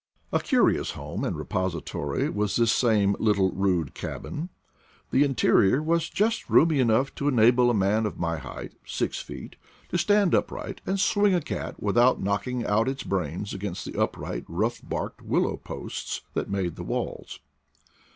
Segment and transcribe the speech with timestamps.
[0.31, 4.49] A curious home and repository was this same little rude cabin.
[5.11, 9.57] The interior was just roomy enough to enable a man of my height (six feet)
[9.89, 13.85] to stand upright and swing a cat in without knock ing out its brains against
[13.85, 17.39] the upright rough barked willow posts that made the walls.